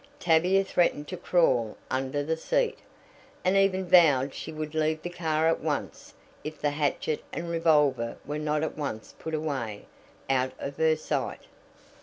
[0.19, 2.79] Tavia threatened to crawl under the seat,
[3.45, 8.17] and even vowed she would leave the car at once if the hatchet and revolver
[8.25, 9.85] were not at once put away
[10.27, 11.41] "out of her sight!"